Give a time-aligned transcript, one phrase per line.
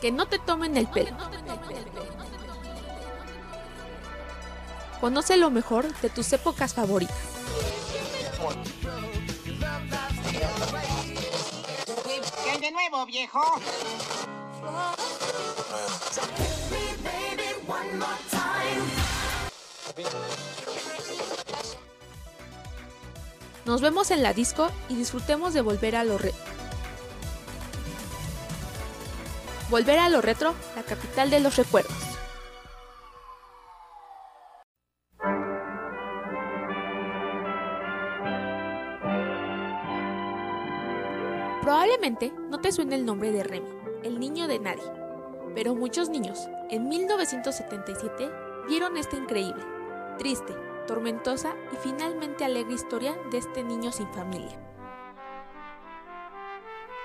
[0.00, 1.16] Que no te tomen el pelo.
[5.00, 7.16] Conoce lo mejor de tus épocas favoritas.
[12.44, 13.40] ¿Qué hay de nuevo, viejo?
[23.64, 26.59] Nos vemos en la disco y disfrutemos de volver a lo retro.
[29.70, 31.94] Volver a lo retro, la capital de los recuerdos.
[41.62, 43.70] Probablemente no te suene el nombre de Remy,
[44.02, 44.82] el niño de nadie,
[45.54, 48.28] pero muchos niños en 1977
[48.66, 49.62] vieron esta increíble,
[50.18, 50.52] triste,
[50.88, 54.69] tormentosa y finalmente alegre historia de este niño sin familia.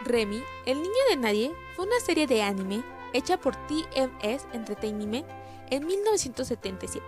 [0.02, 5.26] Remy, el niño de nadie, fue una serie de anime hecha por TMS Entertainment
[5.70, 7.06] en 1977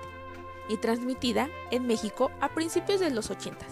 [0.70, 3.66] y transmitida en México a principios de los 80.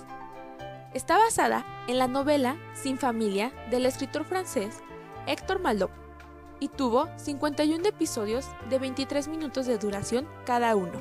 [0.94, 4.82] Está basada en la novela Sin familia del escritor francés
[5.28, 5.92] Héctor Malot
[6.60, 11.00] y tuvo 51 episodios de 23 minutos de duración cada uno.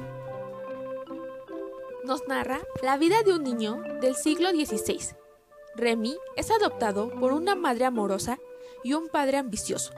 [2.05, 5.24] Nos narra la vida de un niño del siglo XVI.
[5.77, 8.39] Remy es adoptado por una madre amorosa
[8.83, 9.93] y un padre ambicioso.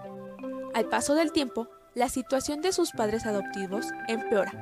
[0.74, 4.52] Al paso del tiempo, la situación de sus padres adoptivos empeora,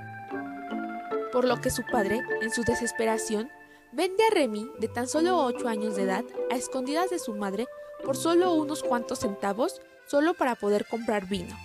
[1.33, 3.51] por lo que su padre, en su desesperación,
[3.93, 7.67] vende a Remy, de tan solo 8 años de edad, a escondidas de su madre
[8.05, 11.57] por solo unos cuantos centavos, solo para poder comprar vino.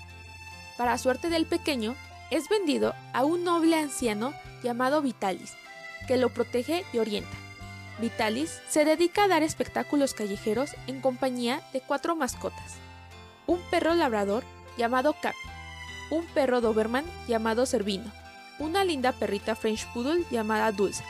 [0.77, 1.95] Para suerte del pequeño,
[2.31, 5.53] es vendido a un noble anciano llamado Vitalis,
[6.07, 7.35] que lo protege y orienta.
[7.99, 12.75] Vitalis se dedica a dar espectáculos callejeros en compañía de cuatro mascotas.
[13.45, 14.43] Un perro labrador
[14.77, 15.35] llamado Cap,
[16.09, 18.11] un perro Doberman llamado Servino,
[18.57, 21.03] una linda perrita French Poodle llamada Dulce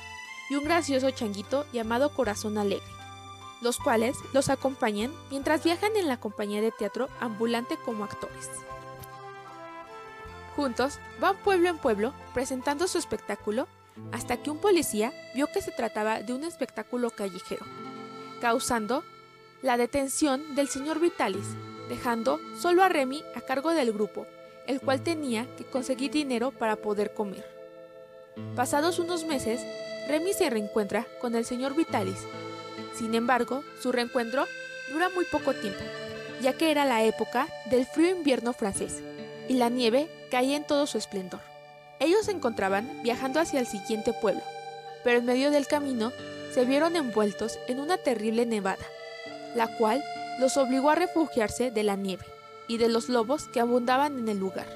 [0.49, 2.85] y un gracioso changuito llamado Corazón Alegre,
[3.61, 8.49] los cuales los acompañan mientras viajan en la compañía de teatro ambulante como actores.
[10.55, 13.67] Juntos van pueblo en pueblo presentando su espectáculo
[14.11, 17.65] hasta que un policía vio que se trataba de un espectáculo callejero,
[18.41, 19.03] causando
[19.61, 21.45] la detención del señor Vitalis,
[21.89, 24.25] dejando solo a Remy a cargo del grupo,
[24.67, 27.45] el cual tenía que conseguir dinero para poder comer.
[28.55, 29.61] Pasados unos meses,
[30.07, 32.19] Remy se reencuentra con el señor Vitalis.
[32.95, 34.45] Sin embargo, su reencuentro
[34.91, 35.83] dura muy poco tiempo,
[36.41, 39.01] ya que era la época del frío invierno francés,
[39.47, 41.48] y la nieve caía en todo su esplendor.
[41.99, 44.41] Ellos se encontraban viajando hacia el siguiente pueblo,
[45.03, 46.11] pero en medio del camino
[46.53, 48.85] se vieron envueltos en una terrible nevada,
[49.55, 50.03] la cual
[50.39, 52.25] los obligó a refugiarse de la nieve
[52.67, 54.67] y de los lobos que abundaban en el lugar.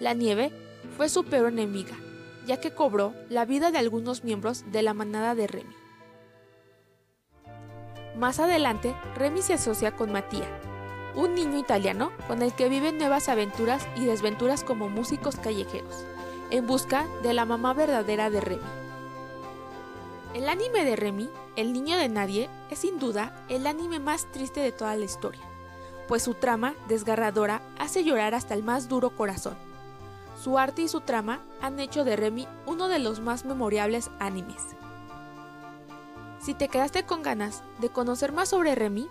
[0.00, 0.50] La nieve
[0.96, 1.96] fue su peor enemiga,
[2.46, 5.76] ya que cobró la vida de algunos miembros de la manada de Remy.
[8.16, 10.48] Más adelante, Remy se asocia con Matías,
[11.14, 16.04] un niño italiano con el que viven nuevas aventuras y desventuras como músicos callejeros,
[16.50, 18.62] en busca de la mamá verdadera de Remy.
[20.34, 24.60] El anime de Remy, El niño de nadie, es sin duda el anime más triste
[24.60, 25.42] de toda la historia,
[26.08, 29.56] pues su trama desgarradora hace llorar hasta el más duro corazón.
[30.42, 34.62] Su arte y su trama han hecho de Remy uno de los más memorables animes.
[36.40, 39.08] Si te quedaste con ganas de conocer más sobre Remy,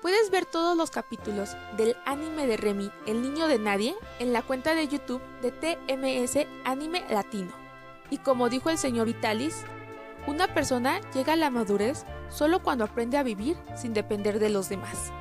[0.00, 4.42] puedes ver todos los capítulos del anime de Remy, El niño de nadie, en la
[4.42, 7.52] cuenta de YouTube de TMS Anime Latino.
[8.10, 9.64] Y como dijo el señor Vitalis,
[10.26, 14.68] una persona llega a la madurez solo cuando aprende a vivir sin depender de los
[14.68, 15.12] demás.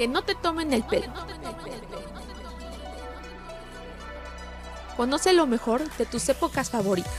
[0.00, 1.12] Que no te tomen el pelo.
[4.96, 7.12] Conoce lo mejor de tus épocas favoritas.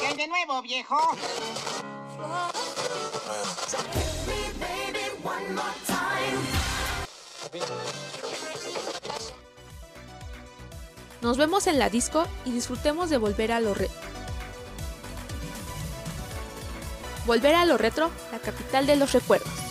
[0.00, 0.96] ¿Qué de nuevo, viejo?
[11.20, 14.09] Nos vemos en la disco y disfrutemos de volver a lo retro.
[17.26, 19.69] Volver a lo retro, la capital de los recuerdos.